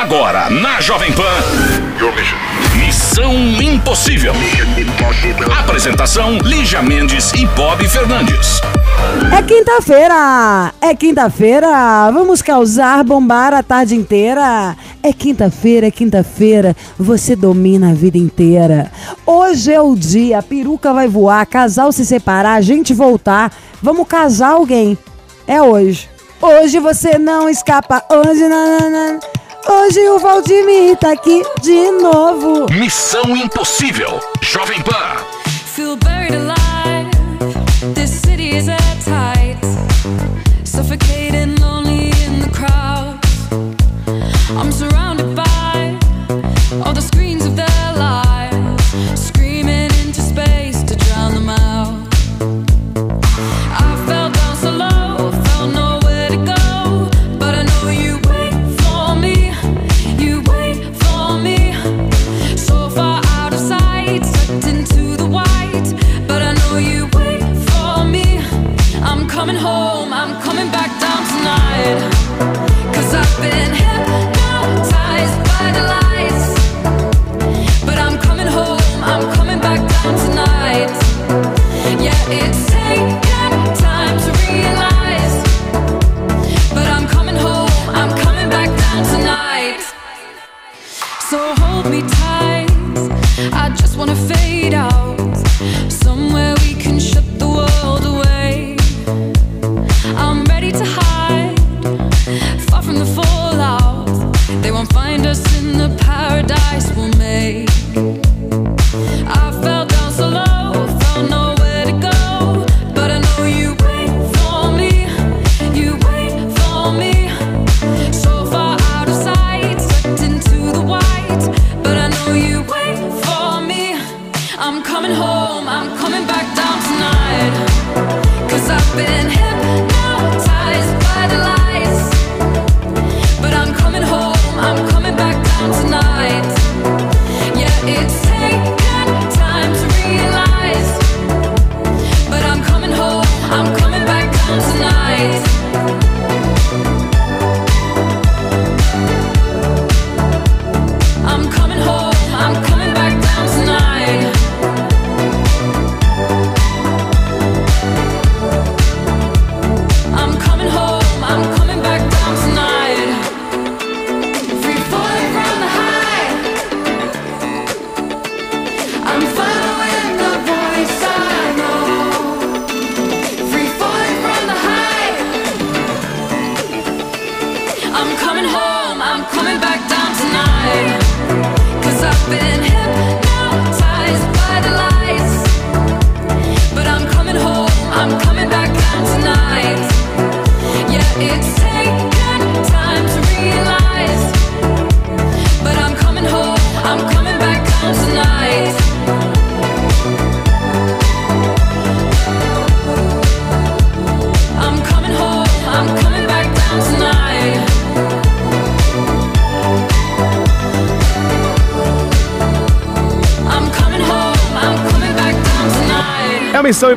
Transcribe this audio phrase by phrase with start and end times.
[0.00, 1.24] Agora, na Jovem Pan.
[2.76, 4.32] Missão Impossível.
[5.58, 8.60] Apresentação: Lígia Mendes e Bob Fernandes.
[9.36, 10.72] É quinta-feira!
[10.80, 12.12] É quinta-feira!
[12.12, 14.76] Vamos causar, bombar a tarde inteira!
[15.02, 18.92] É quinta-feira, é quinta-feira, você domina a vida inteira.
[19.26, 23.52] Hoje é o dia, a peruca vai voar, casal se separar, a gente voltar.
[23.82, 24.96] Vamos casar alguém.
[25.44, 26.08] É hoje.
[26.40, 28.00] Hoje você não escapa.
[28.08, 29.18] Hoje, nanana.
[29.66, 32.66] Hoje o Valdemir tá aqui de novo.
[32.72, 34.20] Missão Impossível.
[34.40, 35.24] Jovem Pan.
[35.66, 37.10] Feel buried alive.
[37.94, 39.58] This city is at tight.
[40.64, 41.17] Suffocating,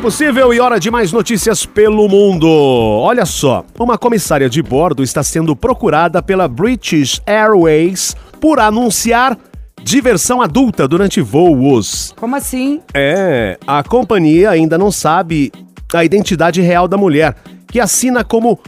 [0.02, 2.48] Impossível e hora de mais notícias pelo mundo.
[2.48, 9.38] Olha só, uma comissária de bordo está sendo procurada pela British Airways por anunciar
[9.84, 12.16] diversão adulta durante voos.
[12.18, 12.82] Como assim?
[12.96, 15.52] É, a companhia ainda não sabe
[15.94, 17.36] a identidade real da mulher,
[17.68, 18.60] que assina como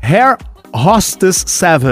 [0.00, 0.38] Hair
[0.72, 1.84] Hostess 7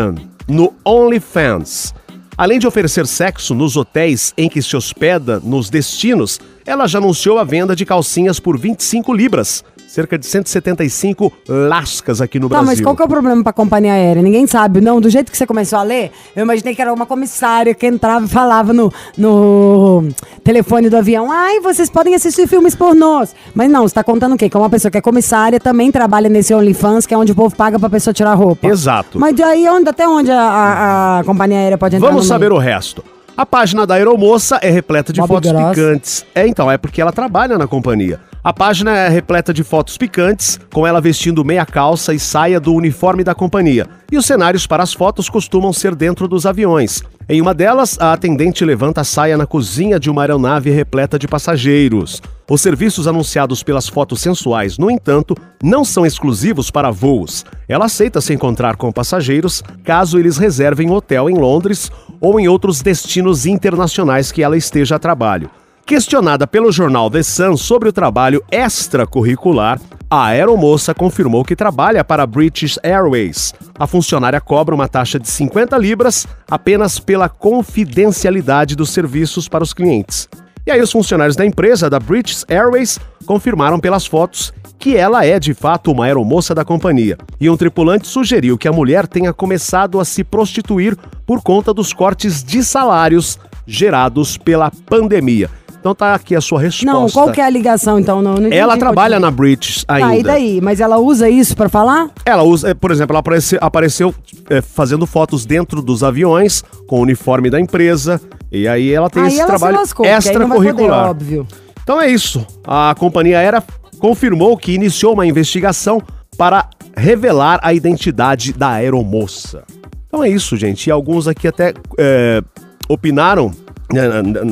[0.48, 1.94] no OnlyFans.
[2.38, 7.38] Além de oferecer sexo nos hotéis em que se hospeda nos destinos, ela já anunciou
[7.38, 12.66] a venda de calcinhas por 25 libras, cerca de 175 lascas aqui no Tá, Brasil.
[12.66, 14.22] mas qual que é o problema pra companhia aérea?
[14.22, 14.80] Ninguém sabe.
[14.80, 17.86] Não, do jeito que você começou a ler, eu imaginei que era uma comissária que
[17.86, 20.08] entrava e falava no, no
[20.44, 21.32] telefone do avião.
[21.32, 23.34] Ai, vocês podem assistir filmes pornôs.
[23.54, 24.48] Mas não, você tá contando o quê?
[24.50, 27.34] Que é uma pessoa que é comissária, também trabalha nesse OnlyFans, que é onde o
[27.34, 28.68] povo paga pra pessoa tirar roupa.
[28.68, 29.18] Exato.
[29.18, 32.58] Mas daí onde, até onde a, a- a companhia aérea pode entrar Vamos saber o
[32.58, 33.02] resto.
[33.38, 35.68] A página da aeromoça é repleta de Bob fotos Gross.
[35.68, 36.26] picantes.
[36.34, 38.18] É, então, é porque ela trabalha na companhia.
[38.42, 42.74] A página é repleta de fotos picantes, com ela vestindo meia calça e saia do
[42.74, 43.86] uniforme da companhia.
[44.10, 47.00] E os cenários para as fotos costumam ser dentro dos aviões.
[47.30, 51.28] Em uma delas, a atendente levanta a saia na cozinha de uma aeronave repleta de
[51.28, 52.22] passageiros.
[52.48, 57.44] Os serviços anunciados pelas fotos sensuais, no entanto, não são exclusivos para voos.
[57.68, 62.80] Ela aceita se encontrar com passageiros caso eles reservem hotel em Londres ou em outros
[62.80, 65.50] destinos internacionais que ela esteja a trabalho.
[65.84, 69.78] Questionada pelo jornal The Sun sobre o trabalho extracurricular,
[70.10, 73.52] a aeromoça confirmou que trabalha para a British Airways.
[73.78, 79.74] A funcionária cobra uma taxa de 50 libras apenas pela confidencialidade dos serviços para os
[79.74, 80.26] clientes.
[80.66, 85.38] E aí os funcionários da empresa, da British Airways, confirmaram pelas fotos que ela é
[85.38, 87.18] de fato uma aeromoça da companhia.
[87.38, 90.96] E um tripulante sugeriu que a mulher tenha começado a se prostituir
[91.26, 95.50] por conta dos cortes de salários gerados pela pandemia.
[95.80, 96.86] Então tá aqui a sua resposta.
[96.92, 98.20] Não, qual que é a ligação então?
[98.20, 100.08] Não, não Ela trabalha na British ainda.
[100.08, 100.60] Tá, e daí?
[100.60, 102.10] Mas ela usa isso pra falar?
[102.26, 104.14] Ela usa, eh, por exemplo, ela apareceu, apareceu,
[104.50, 108.20] eh, fazendo fotos dentro dos aviões com o uniforme da empresa.
[108.50, 111.10] E aí ela tem aí esse ela trabalho lascou, poder, extracurricular.
[111.10, 111.46] óbvio.
[111.82, 112.44] Então é isso.
[112.66, 113.62] A companhia aérea
[114.00, 116.02] confirmou que iniciou uma investigação
[116.36, 119.62] para revelar a identidade da aeromoça.
[120.08, 120.86] Então é isso, gente.
[120.88, 122.42] E alguns aqui até é,
[122.88, 123.67] opinaram na- na-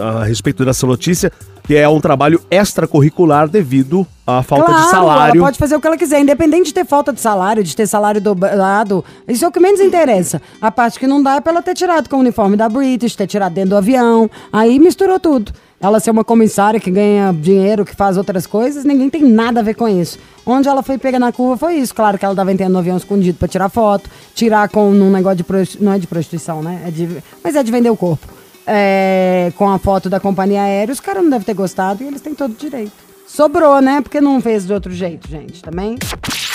[0.03, 1.31] a respeito dessa notícia
[1.63, 5.39] que é um trabalho extracurricular devido à falta de salário.
[5.41, 7.89] ela pode fazer o que ela quiser, independente de ter falta de salário, de ter
[7.89, 9.05] salário dobrado.
[9.27, 10.41] Isso é o que menos interessa.
[10.63, 13.17] A parte que não dá é pra ela ter tirado com o uniforme da British,
[13.17, 14.31] ter tirado dentro do avião.
[14.53, 15.51] Aí misturou tudo.
[15.81, 19.63] Ela ser uma comissária que ganha dinheiro, que faz outras coisas, ninguém tem nada a
[19.63, 20.19] ver com isso.
[20.47, 21.93] Onde ela foi pega na curva foi isso.
[21.93, 25.39] Claro que ela tava entrando no avião escondido pra tirar foto, tirar com um negócio
[25.39, 26.85] de prosti- não é de prostituição, né?
[26.87, 27.09] É de,
[27.43, 28.36] mas é de vender o corpo.
[28.67, 32.21] É, com a foto da companhia aérea, os caras não devem ter gostado e eles
[32.21, 32.93] têm todo direito.
[33.27, 34.01] Sobrou, né?
[34.01, 35.99] Porque não fez de outro jeito, gente, também.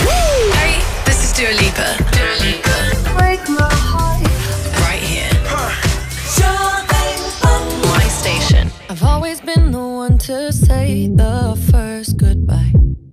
[0.00, 1.82] Hey, this is Dua Lipa.
[2.10, 2.70] Dua Lipa.
[3.16, 4.22] Break my heart.
[4.80, 5.30] Right here.
[7.94, 8.70] My station.
[8.90, 12.72] I've always been the one to say the first goodbye.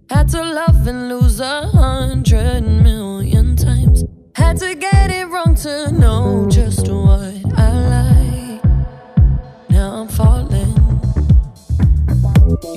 [0.10, 4.04] Had to love and lose a hundred million times.
[4.36, 7.39] Had to get it wrong to know just what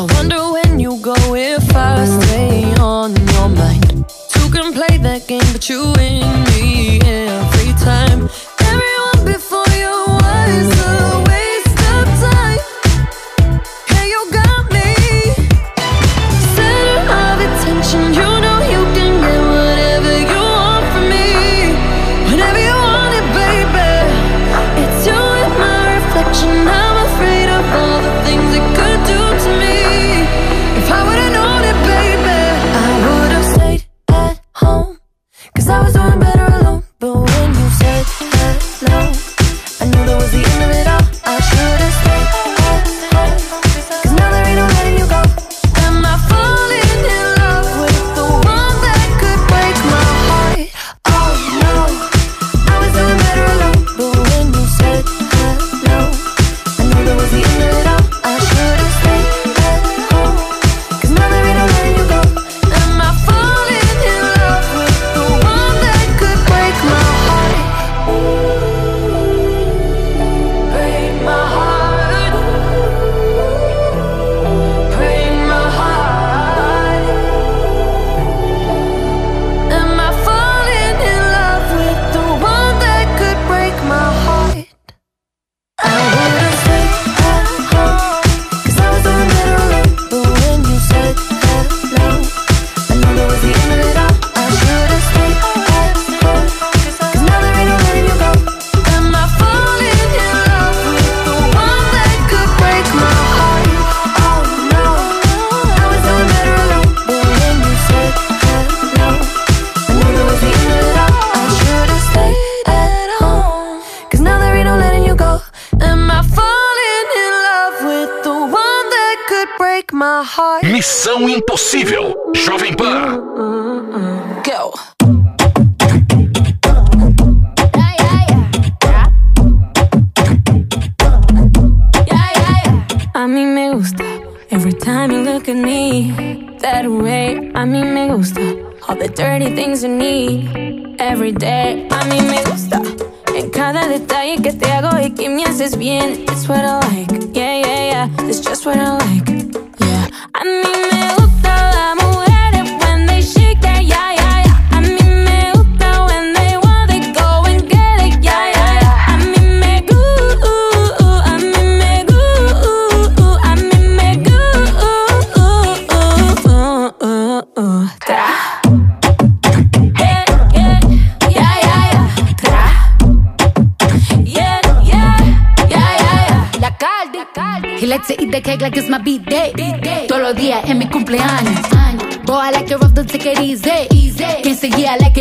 [0.00, 4.08] I wonder when you go if I stay on your mind.
[4.30, 6.24] Two can play that game, but you win
[6.56, 8.30] me every time.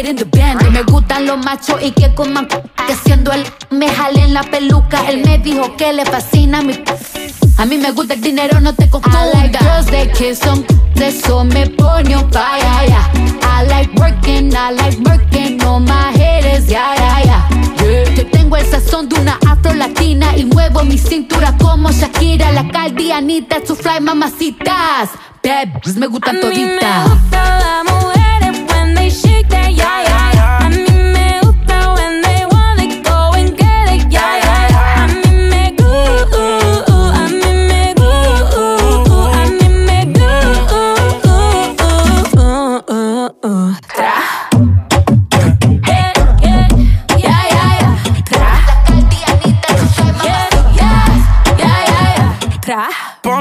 [0.04, 0.62] The band.
[0.72, 5.08] Me gustan los machos y que coman que siendo él me jale en la peluca.
[5.10, 6.74] Él me dijo que le fascina mi.
[7.58, 9.28] A mí me gusta el dinero, no te confundas.
[9.34, 10.66] I like girls that kiss on
[11.02, 13.10] eso me pone on fire, yeah.
[13.42, 17.50] I like working, I like working on my haters, yeah, yeah, yeah.
[17.82, 18.16] yeah.
[18.16, 22.68] Yo tengo el sazón de una afro latina y muevo mi cintura como Shakira, la
[22.70, 25.10] caldianita, su fly mamacitas.
[25.44, 27.10] Bad bitches me gustan A mí me toditas.
[27.10, 29.10] gusta las mujeres when they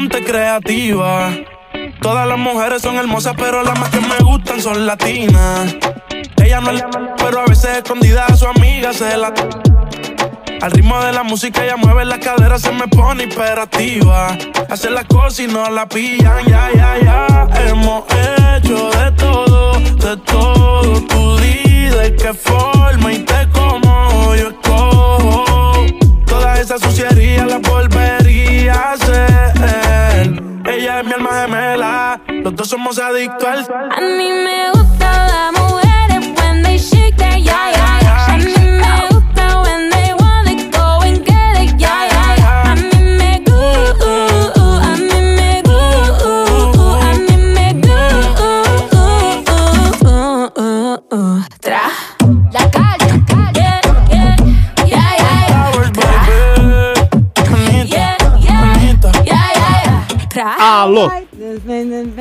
[0.06, 1.30] Creativa.
[2.00, 5.74] Todas las mujeres son hermosas, pero las más que me gustan son latinas.
[6.36, 6.84] Ella no es
[7.16, 9.34] pero a veces escondida a su amiga se la.
[10.62, 14.38] Al ritmo de la música ella mueve la cadera, se me pone imperativa.
[14.70, 17.48] Hace las cosas y no la pillan, ya, ya, ya.
[17.66, 21.00] Hemos hecho de todo, de todo.
[21.08, 25.86] Tú de qué forma y te como yo escojo.
[26.24, 29.37] Toda esa suciería la volvería a hacer.
[31.04, 33.66] Mi alma gemela, los dos somos adictos al.
[33.90, 34.77] A mí me gusta
[60.88, 61.10] Alô?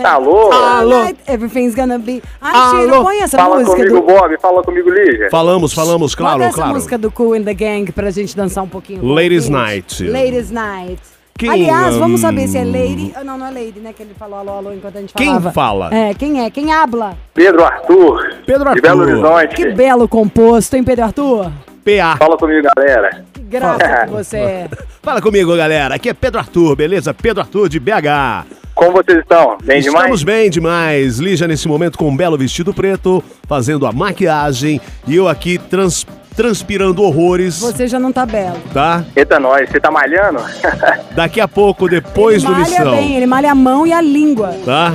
[0.04, 0.52] Alô?
[0.52, 1.16] Alô?
[1.28, 2.22] Everything's gonna be.
[2.42, 3.04] Ai, Alô?
[3.04, 4.02] põe essa Fala música comigo, do.
[4.02, 4.38] Bob.
[4.42, 5.30] Fala comigo, Lígia.
[5.30, 6.74] Falamos, falamos, claro, essa claro.
[6.74, 9.06] música do Cool and the Gang pra gente dançar um pouquinho.
[9.06, 9.48] Ladies.
[9.50, 10.04] Night.
[10.04, 11.02] Ladies Night.
[11.38, 13.14] Quem, Aliás, vamos hum, saber se é Lady.
[13.16, 13.94] ah, Não, não é Lady, né?
[13.96, 15.52] Que ele falou alô, alô enquanto a gente Quem falava.
[15.52, 15.90] fala?
[15.96, 16.50] É, quem é?
[16.50, 17.16] Quem habla?
[17.34, 18.34] Pedro Arthur.
[18.46, 19.14] Pedro De Belo Arthur.
[19.26, 19.56] Horizonte.
[19.56, 21.52] Que belo composto, hein, Pedro Arthur?
[21.86, 22.18] PA.
[22.18, 23.24] Fala comigo, galera.
[23.34, 24.70] Que graça que você é.
[25.04, 25.96] Fala comigo, galera.
[25.96, 27.14] Aqui é Pedro Arthur, beleza?
[27.14, 28.46] Pedro Arthur de BH.
[28.78, 29.58] Como vocês estão?
[29.64, 30.24] Bem Estamos demais?
[30.24, 31.18] bem demais.
[31.18, 34.80] Lígia, nesse momento, com um belo vestido preto, fazendo a maquiagem.
[35.08, 36.06] E eu aqui trans-
[36.36, 38.58] transpirando horrores, Você já não tá belo.
[38.72, 39.04] tá?
[39.16, 39.68] Eita, nós.
[39.68, 40.40] Você tá malhando?
[41.16, 42.92] Daqui a pouco, depois ele do malha missão.
[42.92, 44.56] bem, ele malha a mão e a língua.
[44.64, 44.94] Tá?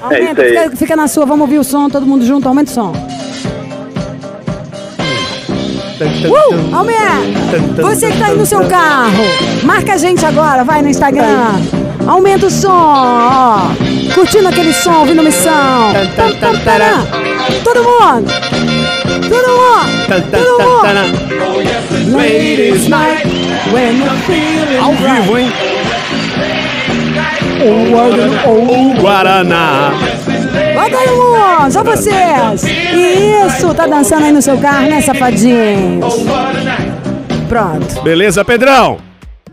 [0.00, 0.64] Aumenta, É isso aí.
[0.64, 2.92] fica, fica na sua, vamos ouvir o som, todo mundo junto, aumenta o som.
[6.00, 7.82] Uh, aumenta!
[7.82, 9.22] Você que tá aí no seu carro,
[9.64, 11.60] marca a gente agora, vai no Instagram.
[12.06, 13.60] Aumenta o som, ó.
[14.14, 15.92] Curtindo aquele som, ouvindo missão.
[17.64, 18.32] Todo mundo!
[19.28, 20.30] Todo mundo!
[20.30, 20.82] Todo mundo!
[20.82, 21.12] taran.
[22.16, 23.24] Ladies night,
[23.72, 25.52] when you're feeling Ao vivo, hein?
[27.62, 27.92] Oh,
[28.46, 29.00] oh, oh.
[29.00, 29.92] Guaraná.
[30.74, 32.64] Bota aí, mundo, só vocês.
[32.64, 36.14] Isso, tá dançando aí no seu carro, né, safadinhos?
[37.48, 38.02] Pronto.
[38.02, 39.09] Beleza, Pedrão?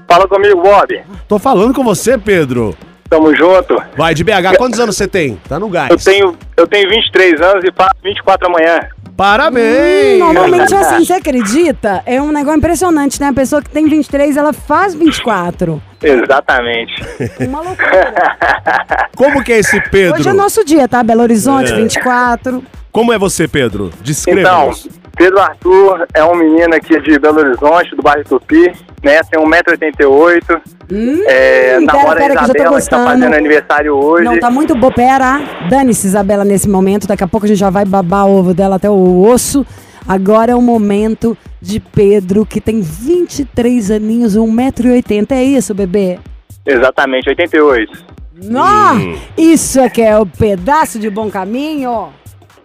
[0.08, 1.02] Fala comigo, Bob.
[1.28, 2.76] Tô falando com você, Pedro.
[3.10, 3.82] Tamo junto.
[3.96, 5.40] Vai, de BH, quantos anos você tem?
[5.48, 5.90] Tá no gás.
[5.90, 8.80] Eu tenho, eu tenho 23 anos e faço 24 amanhã.
[9.16, 10.20] Parabéns!
[10.20, 12.04] Normalmente, assim, você acredita?
[12.06, 13.30] É um negócio impressionante, né?
[13.30, 15.82] A pessoa que tem 23, ela faz 24.
[16.04, 16.94] Exatamente.
[17.40, 18.38] Uma loucura.
[19.16, 20.20] Como que é esse Pedro?
[20.20, 21.02] Hoje é nosso dia, tá?
[21.02, 21.76] Belo Horizonte, É.
[21.76, 22.64] 24.
[22.92, 23.86] Como é você, Pedro?
[23.86, 24.88] Então, Descreva-nos.
[25.18, 28.72] Pedro Arthur é um menino aqui de Belo Horizonte, do bairro Tupi,
[29.04, 29.20] né?
[29.30, 30.62] Tem 1,88m.
[30.92, 33.04] Hum, É, namora pera, pera, a Isabela, que tá gostando.
[33.06, 34.24] fazendo aniversário hoje.
[34.24, 34.94] Não, tá muito boa.
[34.94, 37.08] Pera, dane-se, Isabela, nesse momento.
[37.08, 39.66] Daqui a pouco a gente já vai babar o ovo dela até o osso.
[40.08, 45.32] Agora é o momento de Pedro, que tem 23 aninhos, 1,80m.
[45.32, 46.20] É isso, bebê?
[46.66, 48.06] Exatamente, 88.
[48.44, 48.94] Nó,
[49.36, 52.10] isso é que é o pedaço de bom caminho.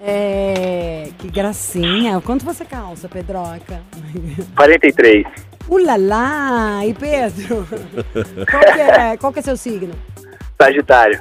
[0.04, 2.20] É, que gracinha.
[2.20, 3.80] Quanto você calça, Pedroca?
[4.56, 5.24] 43.
[5.68, 6.84] Ulala!
[6.84, 7.66] E Pedro?
[8.50, 9.94] Qual que é, qual que é seu signo?
[10.60, 11.20] Sagitário.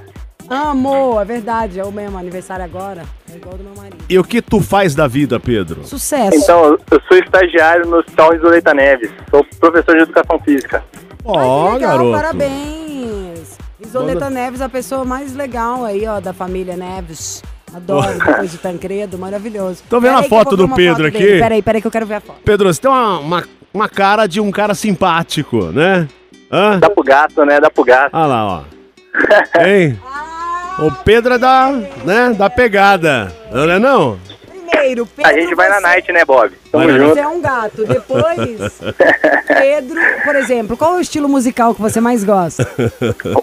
[0.50, 3.04] Amor, é verdade, é o mesmo aniversário agora.
[3.32, 4.04] É igual do meu marido.
[4.10, 5.86] E o que tu faz da vida, Pedro?
[5.86, 6.36] Sucesso.
[6.36, 9.12] Então, eu- sou estagiário no Hospital Isoleta Neves.
[9.30, 10.84] Sou professor de educação física.
[11.24, 12.12] Ó, legal, garoto.
[12.12, 13.58] parabéns.
[13.80, 17.42] Isoleta Neves, a pessoa mais legal aí, ó, da família Neves.
[17.74, 19.84] Adoro, depois de Tancredo, maravilhoso.
[19.90, 21.18] Tô vendo a foto do Pedro foto aqui.
[21.20, 21.40] dele.
[21.42, 22.40] Peraí, peraí que eu quero ver a foto.
[22.44, 26.08] Pedro, você tem uma, uma, uma cara de um cara simpático, né?
[26.52, 26.80] Hã?
[26.80, 27.60] Dá pro gasto, né?
[27.60, 28.14] Dá pro gasto.
[28.14, 28.62] Olha lá, ó.
[29.66, 30.00] Hein?
[30.80, 31.72] O Pedro é da,
[32.04, 33.32] né, da pegada.
[33.52, 34.18] Não é não?
[34.50, 35.32] Primeiro, Pedro.
[35.32, 36.52] A gente vai na você- night, né, Bob?
[36.72, 37.14] Tamo Vai na junto.
[37.16, 37.86] Você é um gato.
[37.86, 38.82] Depois,
[39.48, 42.68] Pedro, por exemplo, qual é o estilo musical que você mais gosta?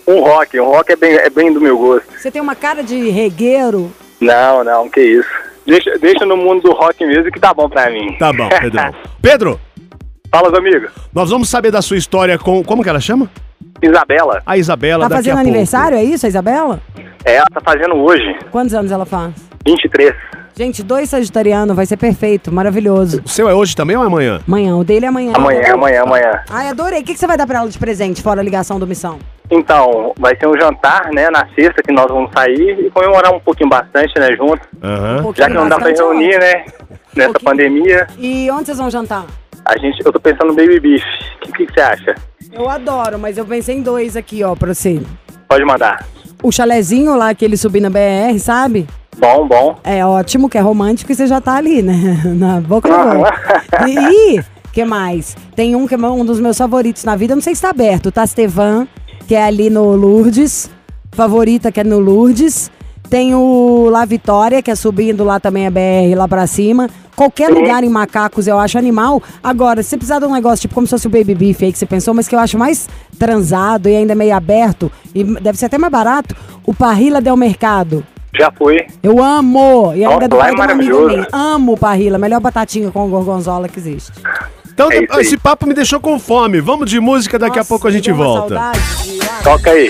[0.06, 0.58] Um rock.
[0.58, 2.06] Um rock é bem, é bem do meu gosto.
[2.18, 3.92] Você tem uma cara de regueiro.
[4.20, 5.28] Não, não, que isso.
[5.66, 8.16] Deixa, deixa no mundo do rock mesmo que tá bom pra mim.
[8.18, 8.80] Tá bom, Pedro.
[9.20, 9.60] Pedro,
[10.30, 10.88] Fala comigo.
[11.14, 12.62] nós vamos saber da sua história com.
[12.64, 13.30] Como que ela chama?
[13.82, 15.48] Isabela, A Isabela Tá daqui a fazendo pouco.
[15.48, 16.80] aniversário, é isso, a Isabela?
[17.24, 19.32] é, ela tá fazendo hoje, Quantos anos ela faz?
[19.64, 20.14] 23.
[20.58, 23.22] Gente, dois sagitarianos, vai ser perfeito, maravilhoso.
[23.24, 24.40] O seu é hoje também ou é amanhã?
[24.44, 25.32] Amanhã, o dele é amanhã.
[25.32, 26.42] Amanhã, amanhã, amanhã.
[26.50, 26.98] Ai, adorei.
[27.00, 29.20] O que, que você vai dar pra ela de presente, fora a ligação do Missão?
[29.52, 33.38] Então, vai ser um jantar, né, na sexta que nós vamos sair e comemorar um
[33.38, 34.60] pouquinho bastante, né, junto.
[34.82, 35.26] Aham.
[35.28, 36.64] Um Já que não dá pra reunir, né,
[37.14, 37.44] nessa pouquinho.
[37.44, 39.26] pandemia, E onde vocês vão jantar?
[39.64, 41.04] a gente, eu tô pensando no baby beef.
[41.36, 42.14] O que, que, que você acha?
[42.52, 45.00] Eu adoro, mas eu pensei em dois aqui, ó, pra você.
[45.48, 46.04] Pode mandar.
[46.42, 48.88] O chalezinho lá que ele subiu na BR, sabe?
[49.18, 49.76] Bom, bom.
[49.82, 52.20] É ótimo, que é romântico e você já tá ali, né?
[52.36, 53.14] Na boca do Ah.
[53.14, 53.88] gol.
[53.88, 54.40] E,
[54.72, 55.36] que mais?
[55.56, 58.06] Tem um que é um dos meus favoritos na vida, não sei se tá aberto,
[58.06, 58.86] o Tastevan,
[59.26, 60.70] que é ali no Lourdes.
[61.12, 62.70] Favorita, que é no Lourdes.
[63.10, 66.88] Tem o La Vitória, que é subindo lá também a BR, lá pra cima.
[67.16, 69.20] Qualquer lugar em Macacos eu acho animal.
[69.42, 71.72] Agora, se você precisar de um negócio tipo como se fosse o Baby Beef aí
[71.72, 72.86] que você pensou, mas que eu acho mais
[73.18, 78.04] transado e ainda meio aberto, e deve ser até mais barato, o Parrilla Del Mercado.
[78.34, 78.86] Já foi.
[79.02, 79.92] Eu amo!
[79.94, 81.08] E ainda Nossa, do lá é maravilhoso.
[81.16, 81.28] minha.
[81.32, 84.12] Amo o Parrilla, melhor batatinha com gorgonzola que existe.
[84.70, 86.60] Então, É esse papo me deixou com fome.
[86.60, 88.54] Vamos de música, daqui a Nossa, pouco a gente volta.
[88.54, 88.78] saudade
[89.42, 89.88] Toca aí.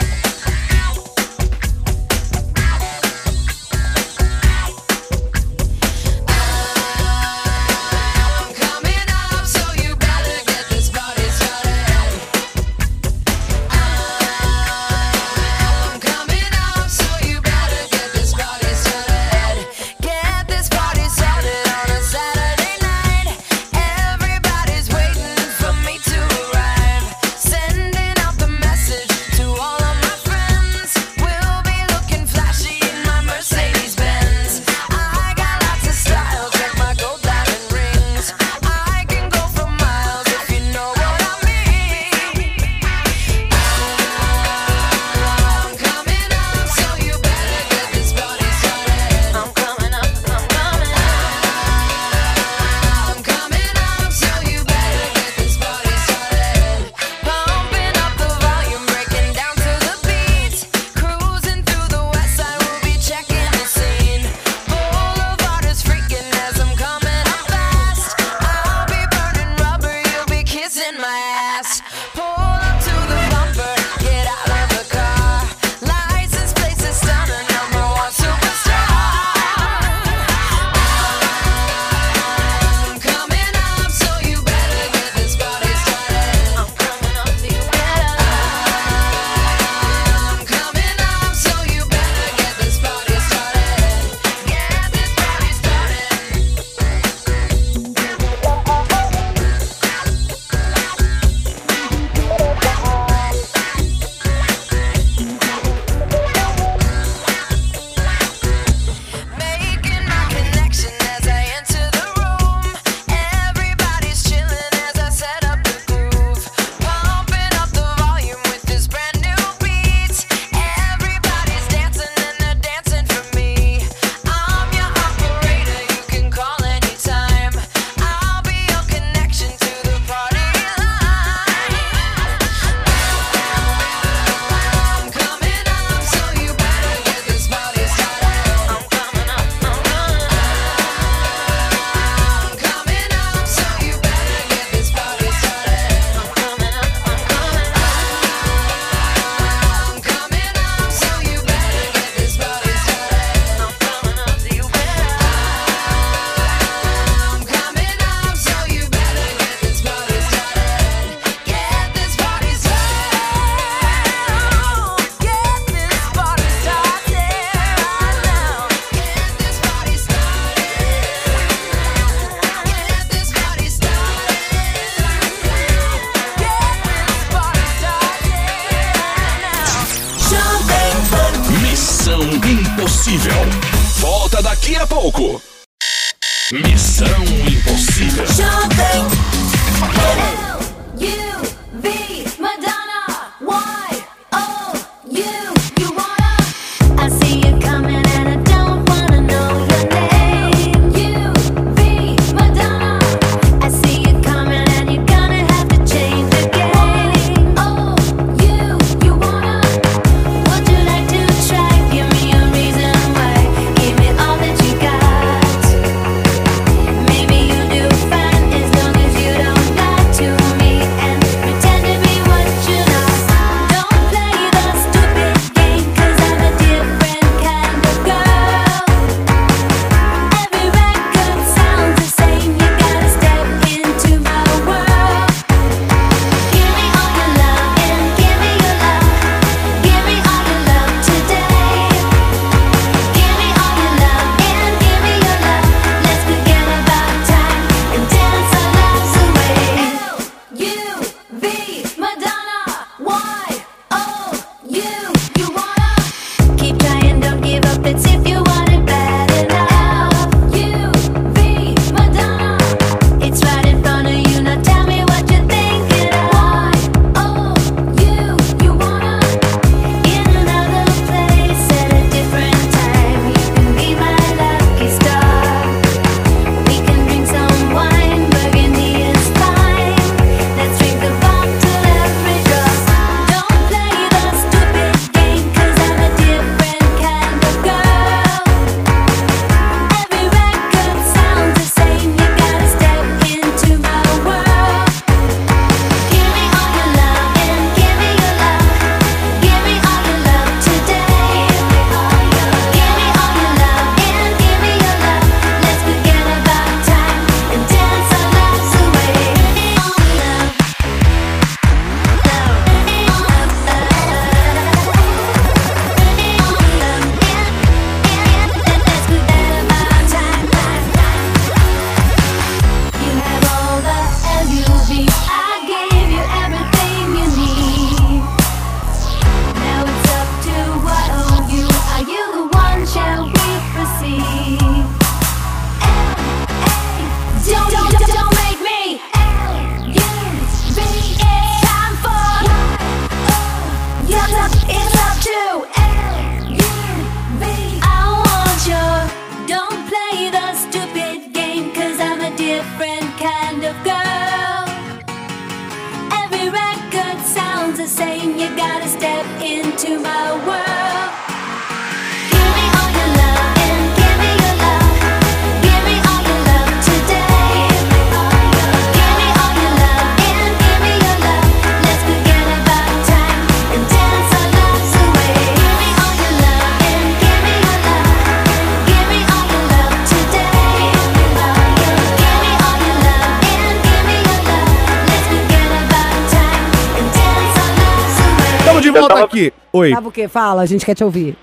[389.88, 389.94] Oi.
[389.94, 390.28] Sabe o que?
[390.28, 391.36] Fala, a gente quer te ouvir.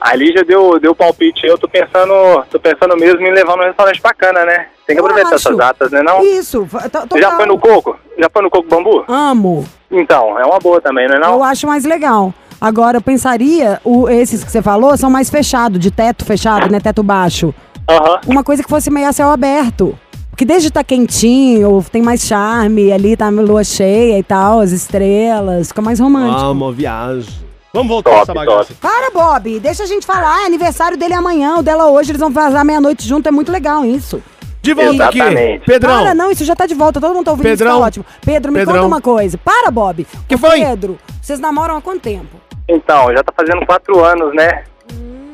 [0.00, 1.46] A Lígia deu, deu palpite.
[1.46, 4.66] Eu tô pensando, tô pensando mesmo em levar num restaurante bacana, né?
[4.84, 6.24] Tem que aproveitar essas datas, né não?
[6.24, 7.96] Isso, Você já foi no coco?
[8.18, 9.04] Já foi no coco bambu?
[9.06, 9.64] Amo.
[9.90, 11.34] Então, é uma boa também, não é não?
[11.34, 12.34] Eu acho mais legal.
[12.60, 16.80] Agora, eu pensaria, o, esses que você falou são mais fechados, de teto fechado, né?
[16.80, 17.54] Teto baixo.
[17.88, 18.20] Aham.
[18.26, 19.96] Uma coisa que fosse meio a céu aberto.
[20.30, 24.72] Porque desde tá quentinho, tem mais charme, ali tá a lua cheia e tal, as
[24.72, 26.40] estrelas, fica mais romântico.
[26.40, 27.51] Ah, viagem.
[27.72, 28.74] Vamos voltar Top, essa bagaça.
[28.80, 30.42] Para, Bob, deixa a gente falar.
[30.42, 33.84] É aniversário dele amanhã, o dela hoje, eles vão vazar meia-noite junto, é muito legal
[33.84, 34.22] isso.
[34.60, 35.18] De volta aqui.
[35.18, 35.64] Exatamente.
[35.64, 35.98] Pedrão.
[36.02, 37.70] Para, não, isso já tá de volta, todo mundo tá ouvindo Pedrão.
[37.72, 38.04] isso, tá ótimo.
[38.24, 38.74] Pedro, me Pedrão.
[38.76, 39.38] conta uma coisa.
[39.38, 40.06] Para, Bob.
[40.28, 40.60] Que Ô, foi?
[40.60, 42.36] Pedro, vocês namoram há quanto tempo?
[42.68, 44.64] Então, já tá fazendo quatro anos, né?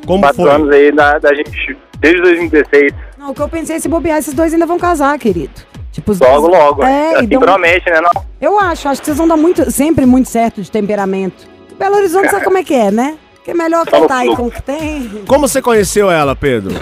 [0.07, 0.51] Como quatro foi?
[0.51, 2.95] anos aí da, da gente, desde 2016.
[3.19, 5.53] Não, o que eu pensei é se bobear, esses dois ainda vão casar, querido.
[5.93, 6.83] Tipo, os Logo, dois- logo.
[6.85, 8.23] É, assim e dão- promete, né não?
[8.41, 11.47] Eu acho, acho que vocês vão dar muito, sempre muito certo de temperamento.
[11.79, 13.17] Belo Horizonte sabe como é que é, né?
[13.45, 15.25] Que é melhor Só no contar aí com o que tem.
[15.27, 16.75] Como você conheceu ela, Pedro?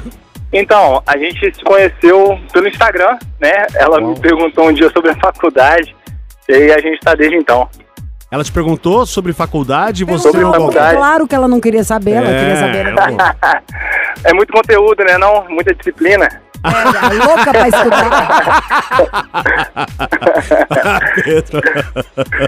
[0.52, 3.66] Então, a gente se conheceu pelo Instagram, né?
[3.74, 5.94] Ela me perguntou um dia sobre a faculdade
[6.48, 7.68] e aí a gente tá desde então.
[8.30, 10.96] Ela te perguntou sobre faculdade e você Sobre não faculdade.
[10.96, 12.38] Claro que ela não queria saber, ela É.
[12.38, 12.86] queria saber.
[12.86, 13.62] Ela
[14.24, 15.44] é muito conteúdo, né não?
[15.48, 16.28] Muita disciplina.
[16.64, 18.62] É louca pra escutar.
[21.24, 21.60] Pedro.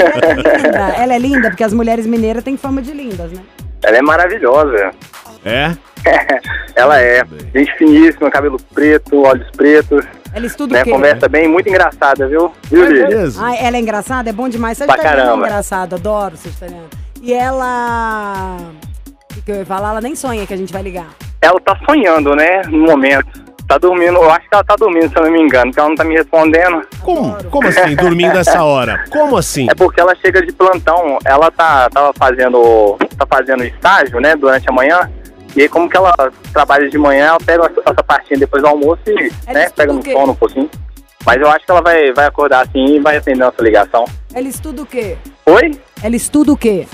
[0.00, 3.42] Ela é linda, ela é linda, porque as mulheres mineiras têm fama de lindas, né?
[3.82, 4.90] Ela é maravilhosa.
[5.44, 5.70] É?
[6.74, 7.22] ela é.
[7.54, 10.04] Gente finíssima, cabelo preto, olhos pretos.
[10.34, 10.80] Ela estuda Né?
[10.82, 10.90] o quê?
[10.90, 12.52] Conversa bem, muito engraçada, viu?
[12.64, 12.86] Viu?
[12.86, 13.40] Beleza.
[13.42, 14.28] Ai, ela é engraçada?
[14.30, 14.78] É bom demais.
[14.78, 15.46] Pra Sagitariano é caramba.
[15.46, 16.88] engraçado, adoro Sagitariano.
[17.22, 18.56] E ela...
[19.30, 19.90] O que, que eu ia falar?
[19.90, 21.06] Ela nem sonha que a gente vai ligar.
[21.40, 22.62] Ela tá sonhando, né?
[22.68, 23.47] No momento.
[23.68, 25.90] Tá dormindo, eu acho que ela tá dormindo, se eu não me engano, porque ela
[25.90, 26.80] não tá me respondendo.
[27.02, 29.04] Como, como assim, dormindo essa hora?
[29.10, 29.66] Como assim?
[29.70, 34.66] É porque ela chega de plantão, ela tá tava fazendo, tá fazendo estágio, né, durante
[34.70, 35.10] a manhã.
[35.54, 36.14] E aí, como que ela
[36.50, 40.02] trabalha de manhã, ela pega essa, partinha depois do almoço e, Ela né, pega no
[40.02, 40.70] sono um pouquinho.
[41.26, 44.04] Mas eu acho que ela vai, vai acordar assim e vai atender nossa ligação.
[44.32, 45.18] Ela estuda o quê?
[45.44, 45.78] Oi?
[46.02, 46.86] Ela estuda o quê?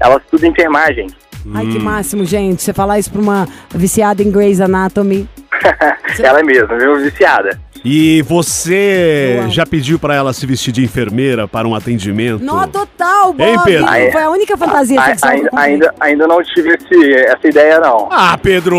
[0.00, 1.06] Ela estuda enfermagem.
[1.54, 1.70] Ai, Hum.
[1.72, 2.62] que máximo, gente.
[2.62, 5.28] Você falar isso pra uma viciada em Grey's Anatomy.
[6.22, 6.96] ela é mesmo, viu?
[6.96, 7.58] Viciada.
[7.84, 12.42] E você já pediu pra ela se vestir de enfermeira para um atendimento?
[12.44, 13.42] Nó total, Bob.
[13.42, 13.86] Hein, Pedro?
[13.86, 17.46] Não Aí- Foi a única fantasia que eu ainda, ainda, ainda não tive esse, essa
[17.48, 18.08] ideia, não.
[18.10, 18.76] Ah, Pedro!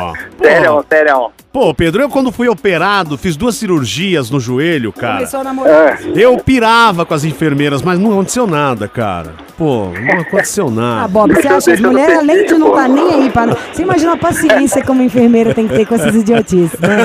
[0.42, 1.30] Sério, sério.
[1.52, 5.16] Pô, Pedro, eu quando fui operado, fiz duas cirurgias no joelho, cara.
[5.16, 5.98] Começou a namorar.
[6.02, 9.34] Ah, Eu pirava com as enfermeiras, mas não aconteceu nada, cara.
[9.58, 11.08] Pô, não aconteceu Ah, nada.
[11.08, 13.54] Bob, você acha que as mulheres, além de não estar nem aí para.
[13.70, 17.04] Você imagina a paciência como enfermeira tem que ter com essas idiotices, né?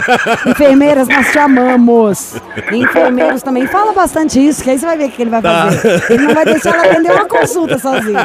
[0.50, 2.36] Enfermeiras, nós te amamos.
[2.72, 3.68] E enfermeiros também.
[3.68, 5.66] Fala bastante isso, que aí você vai ver o que ele vai Tá.
[5.72, 6.04] fazer.
[6.10, 8.18] Ele não vai deixar ela atender uma consulta sozinho.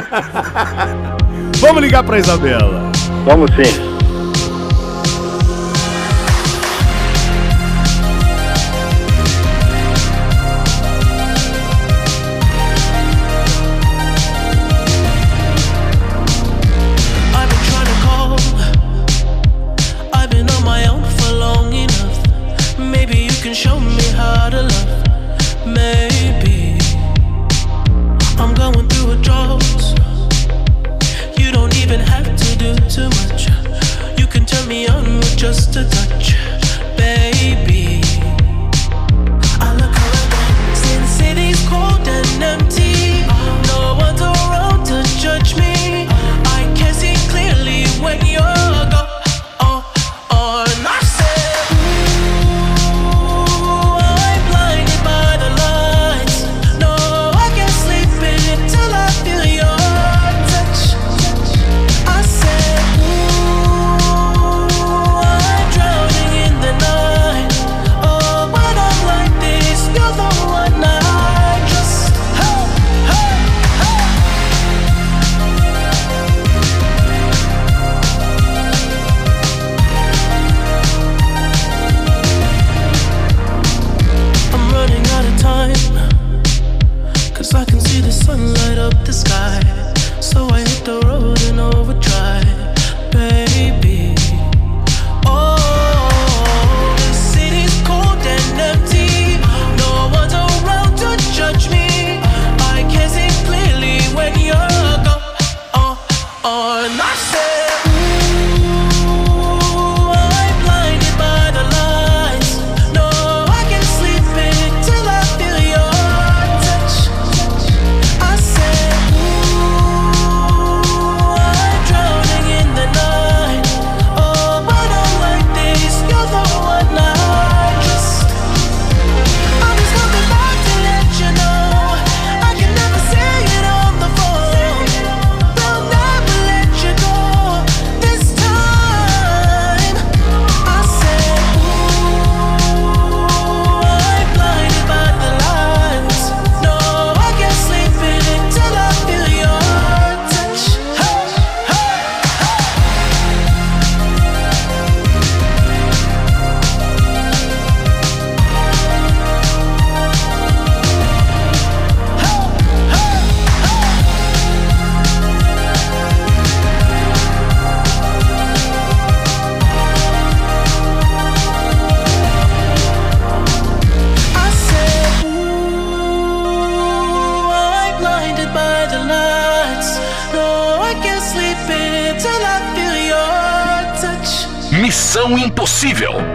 [1.59, 2.89] Vamos ligar pra Isabela.
[3.25, 3.92] vamos sim.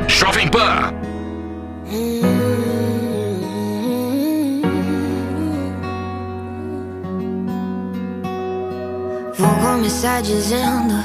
[0.06, 0.92] Jovem Pan.
[9.38, 11.02] Vou começar dizendo: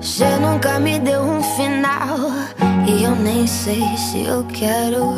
[0.00, 2.18] Você nunca me deu um final.
[2.88, 5.14] E eu nem sei se eu quero.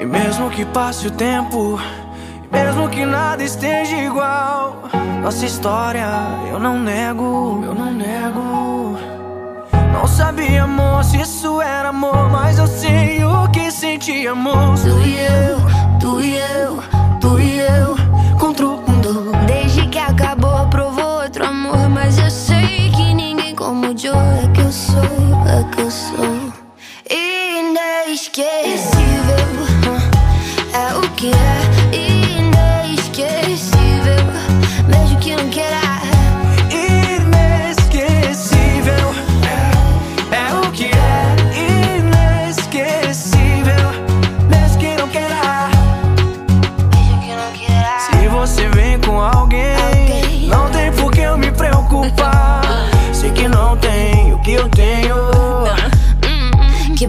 [0.00, 1.78] E mesmo que passe o tempo,
[2.50, 4.88] Mesmo que nada esteja igual.
[5.22, 6.08] Nossa história,
[6.50, 9.07] eu não nego, eu não nego.
[9.98, 12.30] Não sabia, amor, se isso era amor.
[12.30, 14.82] Mas eu sei o que sentíamos.
[14.82, 15.58] Tu e eu,
[15.98, 16.80] tu e eu,
[17.20, 17.96] tu e eu.
[18.38, 19.32] Contra o mundo.
[19.44, 21.88] Desde que acabou, provou outro amor.
[21.88, 25.02] Mas eu sei que ninguém como o Joe é que eu sou,
[25.48, 26.52] é que eu sou.
[27.10, 28.97] Inesquecível,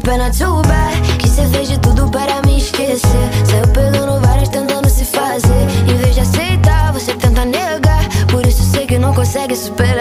[0.10, 3.30] pena too bad Que cê fez de tudo para me esquecer.
[3.46, 5.64] Saiu pegando várias tentando se fazer.
[5.88, 8.04] Em vez de aceitar, você tenta negar.
[8.32, 9.99] Por isso sei que não consegue superar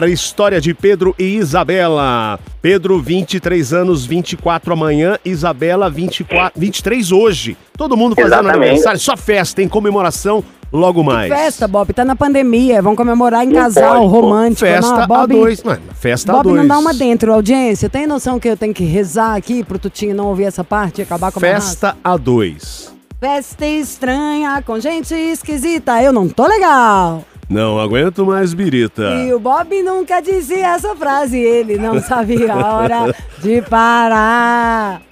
[0.00, 0.14] de ligar.
[0.14, 2.38] História de Pedro e Isabela.
[2.62, 5.18] Pedro, 23 anos, 24 amanhã.
[5.24, 7.56] Isabela, 24, 23 hoje.
[7.76, 8.68] Todo mundo fazendo Exatamente.
[8.68, 9.00] aniversário.
[9.00, 11.32] Só festa, em comemoração logo mais.
[11.32, 12.80] Festa, Bob, tá na pandemia.
[12.80, 14.60] Vão comemorar em casal, romântico.
[14.60, 15.62] Festa não, a Bob, dois.
[15.62, 16.56] Mano, festa a Bob dois.
[16.56, 17.88] não dá uma dentro, audiência.
[17.88, 21.02] Tem noção que eu tenho que rezar aqui pro Tutinho não ouvir essa parte e
[21.02, 21.40] acabar com a?
[21.40, 22.92] Festa a dois.
[23.18, 26.02] Festa estranha com gente esquisita.
[26.02, 27.24] Eu não tô legal.
[27.50, 29.02] Não aguento mais birita.
[29.26, 31.36] E o Bob nunca dizia essa frase.
[31.36, 35.02] Ele não sabia a hora de parar.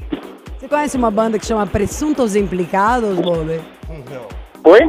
[0.57, 3.61] Você conhece uma banda que chama Presuntos Implicados, Bob?
[4.65, 4.81] Oi?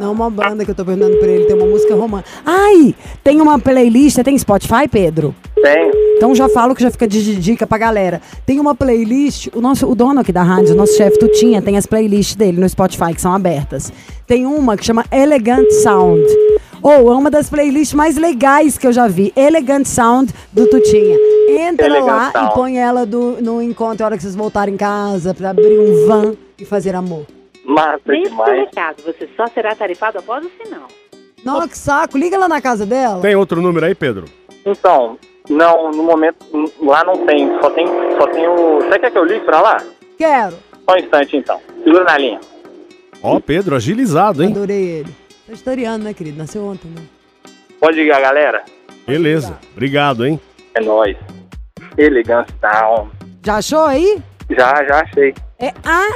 [0.00, 1.44] Não, uma banda que eu tô perguntando pra ele.
[1.44, 2.30] Tem uma música romântica.
[2.46, 4.16] Ai, tem uma playlist.
[4.22, 5.34] Tem Spotify, Pedro?
[5.62, 5.90] Tem.
[6.16, 8.22] Então já falo que já fica de dica pra galera.
[8.46, 11.76] Tem uma playlist, o nosso o dono aqui da rádio, o nosso chefe Tutinha, tem
[11.76, 13.92] as playlists dele no Spotify que são abertas.
[14.26, 16.22] Tem uma que chama Elegant Sound.
[16.82, 19.32] Ou é uma das playlists mais legais que eu já vi.
[19.36, 21.16] Elegant Sound do Tutinha.
[21.48, 22.50] Entra Elegant lá Sound.
[22.50, 25.78] e põe ela do- no encontro a hora que vocês voltarem em casa pra abrir
[25.78, 27.26] um van e fazer amor.
[27.64, 28.60] Massa demais.
[28.66, 30.88] recado, você só será tarifado após o sinal.
[31.44, 32.18] Nossa, que saco.
[32.18, 33.20] Liga lá na casa dela.
[33.20, 34.24] Tem outro número aí, Pedro?
[34.66, 35.16] Então,
[35.48, 36.36] não, no momento,
[36.82, 37.48] lá não tem.
[37.60, 37.86] Só tem,
[38.18, 38.78] só tem o.
[38.80, 39.76] Você quer que eu ligue pra lá?
[40.18, 40.56] Quero.
[40.88, 41.60] Só um instante então.
[41.84, 42.40] Segura na linha.
[43.22, 44.50] Ó, Pedro, agilizado, hein?
[44.50, 45.19] Adorei ele.
[45.50, 46.38] Tá historiano, né, querido?
[46.38, 47.02] Nasceu ontem, né?
[47.80, 48.62] Pode ligar, galera.
[49.04, 49.58] Beleza.
[49.72, 50.38] Obrigado, hein?
[50.76, 51.16] É nóis.
[51.98, 53.08] Elegância Town.
[53.44, 54.22] Já achou aí?
[54.48, 55.34] Já, já achei.
[55.58, 55.72] É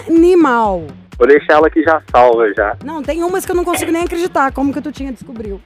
[0.07, 0.85] animal.
[1.18, 2.76] Vou deixar ela aqui já salva já.
[2.85, 4.53] Não, tem umas que eu não consigo nem acreditar.
[4.53, 5.61] Como que o Tutinha descobriu?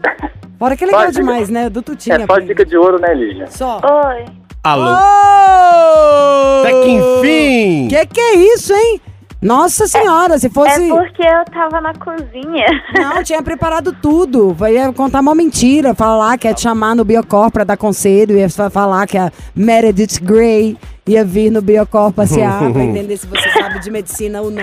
[0.58, 1.68] Fora que é legal Só dica- demais, né?
[1.68, 2.16] Do Tutinha.
[2.16, 3.46] É só dica de ouro, né, Lígia?
[3.48, 3.76] Só.
[3.76, 4.24] Oi.
[4.64, 4.86] Alô?
[4.90, 6.60] Oh!
[6.60, 7.88] Até que enfim!
[7.88, 9.02] Que que é isso, hein?
[9.42, 10.84] Nossa senhora, se fosse...
[10.84, 12.66] É porque eu tava na cozinha.
[12.94, 14.56] Não, tinha preparado tudo.
[14.70, 18.48] Ia contar uma mentira, falar que ia te chamar no Biocor pra dar conselho, ia
[18.48, 20.76] fa- falar que a Meredith Grey
[21.06, 24.62] ia vir no Biocor passear pra entender se você sabe de medicina ou não.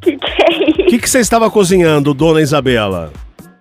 [0.00, 3.10] Que que é O que, que você estava cozinhando, dona Isabela?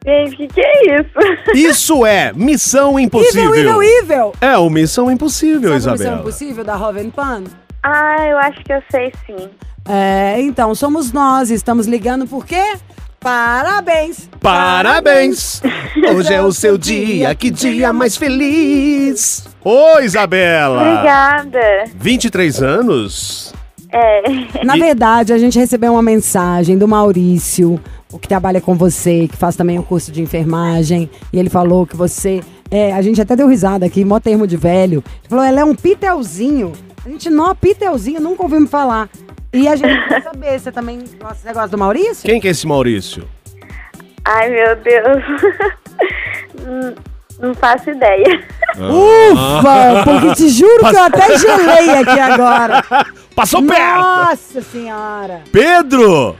[0.05, 1.55] Gente, o que, que é isso?
[1.55, 3.55] Isso é Missão Impossível.
[3.55, 4.31] Evil, evil, evil!
[4.39, 6.19] É o Missão Impossível, Sabe a Missão Isabela.
[6.21, 7.43] Impossível da Roven Pan?
[7.81, 9.49] Ah, eu acho que eu sei sim.
[9.87, 11.51] É, então, somos nós.
[11.51, 12.75] Estamos ligando por quê?
[13.19, 14.29] Parabéns!
[14.39, 15.59] Parabéns!
[16.13, 19.47] Hoje é o seu dia, que dia mais feliz!
[19.63, 20.91] Oi, Isabela!
[20.91, 21.85] Obrigada.
[21.95, 23.51] 23 anos?
[23.91, 24.63] É.
[24.63, 27.79] Na verdade, a gente recebeu uma mensagem do Maurício,
[28.13, 31.87] o que trabalha com você, que faz também o curso de enfermagem, e ele falou
[31.87, 32.41] que você.
[32.69, 35.03] É, a gente até deu risada aqui, mó termo de velho.
[35.21, 36.73] Ele falou, ela é um pitelzinho.
[37.03, 39.09] A gente, não, pitelzinho, nunca ouvimos falar.
[39.55, 42.25] E a gente quer saber, você também gosta, você gosta do Maurício?
[42.25, 43.25] Quem que é esse Maurício?
[44.25, 45.23] Ai, meu Deus.
[47.39, 48.43] Não faço ideia.
[48.77, 50.03] Ufa!
[50.03, 52.83] Porque te juro que eu até gelei aqui agora.
[53.33, 53.97] Passou perto!
[54.01, 55.41] Nossa senhora!
[55.53, 56.35] Pedro!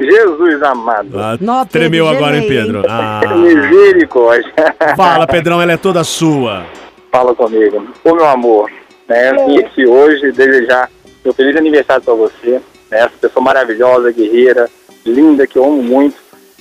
[0.00, 1.18] Jesus amado.
[1.20, 2.82] Ah, Nó, tremeu Pedro, agora, hein, Pedro?
[2.88, 3.20] Ah.
[3.36, 4.52] Misericórdia.
[4.96, 6.64] Fala, Pedrão, ela é toda sua.
[7.12, 7.86] Fala comigo.
[8.04, 8.70] Ô, meu amor,
[9.08, 10.90] né, eu vim aqui hoje desejar
[11.26, 12.52] meu feliz aniversário pra você,
[12.88, 14.70] né, essa pessoa maravilhosa, guerreira,
[15.04, 16.14] linda, que eu amo muito.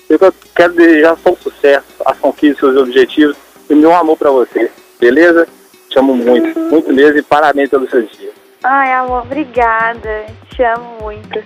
[0.09, 3.35] Eu que- quero desejar só o sucesso, as conquistas, seus objetivos
[3.69, 5.47] e meu amor pra você, beleza?
[5.89, 8.31] Te amo muito, muito mesmo e parabéns pelo seu dia.
[8.63, 10.25] Ai, amor, obrigada.
[10.49, 11.43] Te amo muito.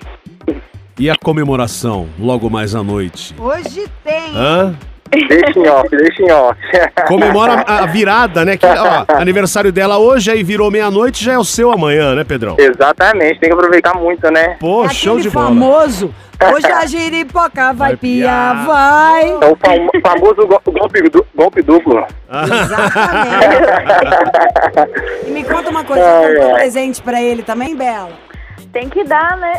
[0.97, 3.35] E a comemoração, logo mais à noite?
[3.37, 4.33] Hoje tem.
[4.35, 4.75] Hã?
[5.11, 6.59] Deixa em off, deixa em off.
[7.07, 8.57] Comemora a virada, né?
[8.57, 12.55] Que, ó, aniversário dela hoje, aí virou meia-noite, já é o seu amanhã, né, Pedrão?
[12.59, 14.57] Exatamente, tem que aproveitar muito, né?
[14.59, 15.47] Pô, É show de bola.
[15.47, 16.13] famoso.
[16.53, 19.29] Hoje a giripoca vai, Vai piar, vai.
[19.31, 22.05] É o famo- famoso go- golpe, du- golpe duplo.
[22.31, 25.27] Exatamente.
[25.27, 26.61] e me conta uma coisa, você comprou ai.
[26.61, 28.11] presente pra ele também, Bela?
[28.71, 29.53] Tem que dar, né?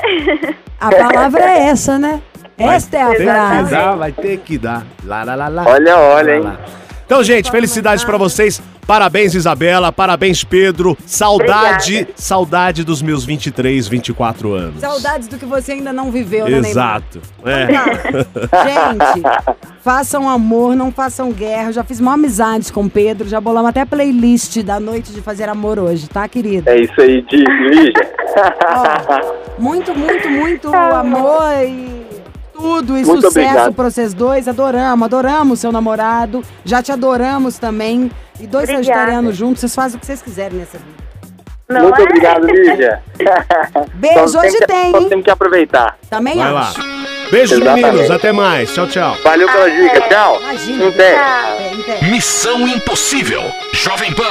[0.80, 2.22] A palavra é essa, né?
[2.60, 3.70] Esta é a Tem que frase.
[3.70, 4.86] dar, vai ter que dar.
[5.04, 5.64] Lá, lá, lá, lá.
[5.66, 6.52] Olha, olha, hein?
[7.06, 8.62] Então, gente, felicidades pra vocês.
[8.86, 9.92] Parabéns, Isabela.
[9.92, 10.96] Parabéns, Pedro.
[11.06, 12.12] Saudade, Obrigada.
[12.16, 14.80] saudade dos meus 23, 24 anos.
[14.80, 16.70] Saudades do que você ainda não viveu, né, Neymar?
[16.70, 17.20] Exato.
[17.44, 17.66] É.
[17.66, 19.22] Gente,
[19.80, 21.68] façam amor, não façam guerra.
[21.68, 25.20] Eu já fiz uma amizade com o Pedro, já bolamos até playlist da noite de
[25.20, 26.70] fazer amor hoje, tá, querida?
[26.72, 27.92] É isso aí, de Lígia.
[29.58, 32.00] Muito, muito, muito amor e
[32.60, 34.46] tudo e Muito sucesso pra vocês dois.
[34.48, 36.42] Adoramos, adoramos seu namorado.
[36.64, 38.10] Já te adoramos também.
[38.38, 38.84] E dois Obrigada.
[38.84, 41.00] sagitarianos juntos, vocês fazem o que vocês quiserem nessa vida.
[41.68, 42.02] Não Muito é?
[42.02, 43.02] obrigado, Lígia.
[43.94, 45.96] Beijo, Só hoje que- tem, Só temos que aproveitar.
[46.08, 46.60] Também Vai lá.
[46.62, 46.80] acho.
[47.30, 47.86] Beijo, Exatamente.
[47.86, 48.10] meninos.
[48.10, 48.74] Até mais.
[48.74, 49.16] Tchau, tchau.
[49.22, 50.40] Valeu pela dica, tchau.
[50.40, 50.84] Imagina.
[50.84, 52.06] É, pé.
[52.10, 53.42] Missão Impossível.
[53.72, 54.24] Jovem Pan.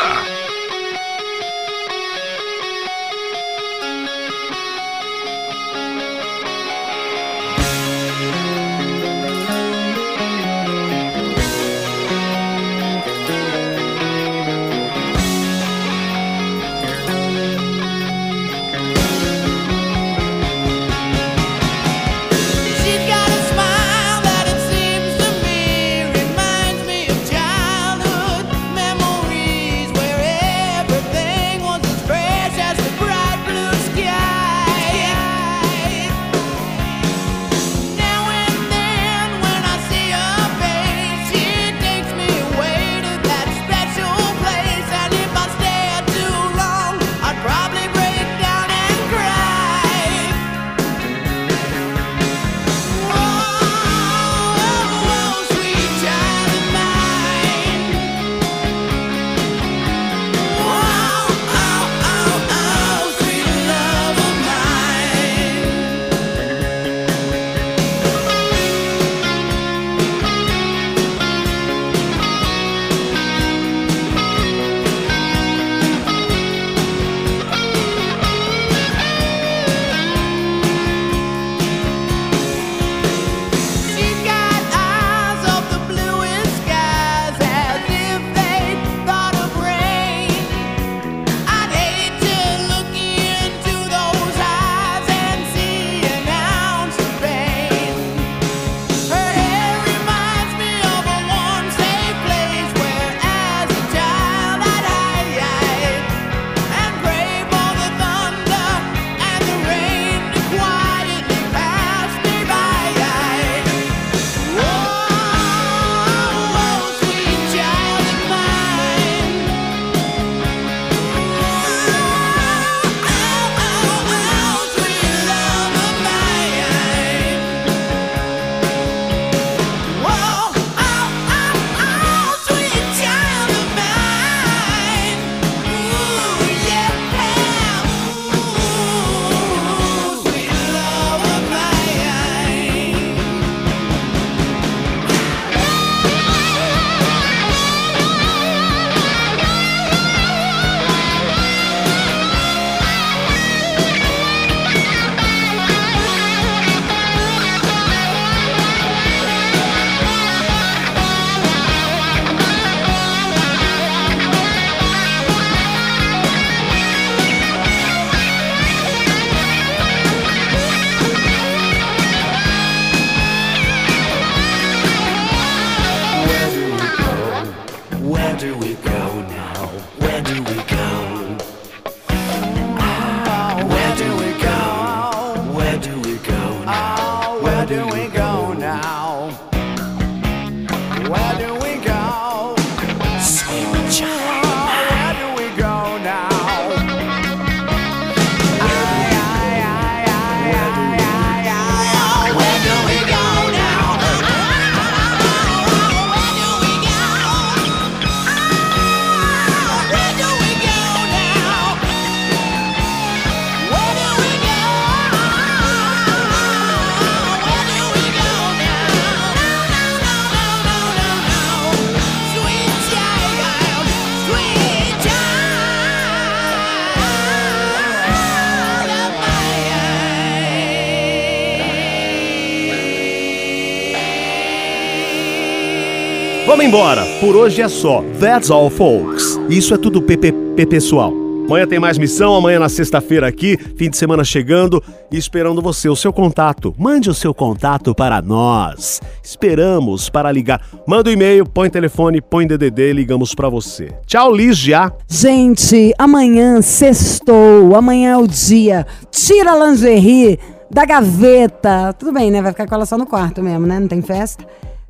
[236.50, 237.06] Vamos embora.
[237.20, 238.04] Por hoje é só.
[238.20, 239.40] That's all, folks.
[239.52, 241.14] Isso é tudo PPP pessoal.
[241.46, 245.88] Amanhã tem mais missão, amanhã na sexta-feira aqui, fim de semana chegando e esperando você,
[245.88, 246.74] o seu contato.
[246.76, 249.00] Mande o seu contato para nós.
[249.24, 250.60] Esperamos para ligar.
[250.88, 253.94] Manda o um e-mail, põe telefone, põe DDD ligamos para você.
[254.08, 254.92] Tchau, já.
[255.08, 258.88] Gente, amanhã sextou, amanhã é o dia.
[259.12, 261.94] Tira a lingerie da gaveta.
[261.94, 262.42] Tudo bem, né?
[262.42, 263.80] Vai ficar com ela só no quarto mesmo, né?
[263.80, 264.44] Não tem festa.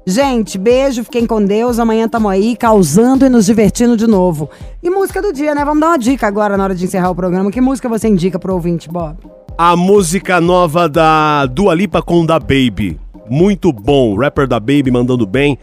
[0.09, 1.77] Gente, beijo, fiquem com Deus.
[1.77, 4.49] Amanhã tamo aí causando e nos divertindo de novo.
[4.81, 5.63] E música do dia, né?
[5.63, 7.51] Vamos dar uma dica agora na hora de encerrar o programa.
[7.51, 9.17] Que música você indica pro ouvinte, Bob?
[9.55, 12.99] A música nova da Dua Lipa com Da Baby.
[13.29, 14.17] Muito bom.
[14.17, 15.59] Rapper da Baby mandando bem.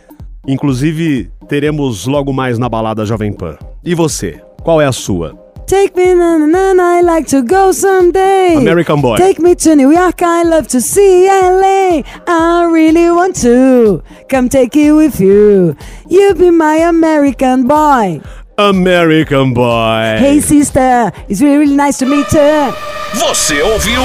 [0.47, 3.57] Inclusive, teremos logo mais na balada Jovem Pan.
[3.85, 4.41] E você?
[4.63, 5.46] Qual é a sua?
[5.67, 8.55] Take me na na na, I like to go someday.
[8.55, 9.17] American Boy.
[9.17, 12.03] Take me to New York, I love to see LA.
[12.29, 15.77] I really want to come take you with you.
[16.09, 18.21] You be my American boy.
[18.59, 20.17] American Boy.
[20.19, 22.73] Hey sister, it's really, really nice to meet you.
[23.15, 24.03] Você ouviu?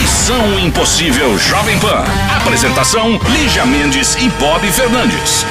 [0.00, 2.04] Missão Impossível Jovem Pan.
[2.40, 5.46] Apresentação: Lígia Mendes e Bob Fernandes.